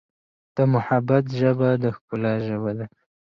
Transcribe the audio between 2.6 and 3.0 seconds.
ده.